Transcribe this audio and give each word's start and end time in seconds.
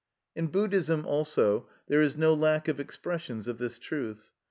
In 0.35 0.47
Buddhism 0.47 1.05
also, 1.05 1.69
there 1.87 2.01
is 2.01 2.17
no 2.17 2.33
lack 2.33 2.67
of 2.67 2.79
expressions 2.79 3.47
of 3.47 3.59
this 3.59 3.77
truth. 3.77 4.31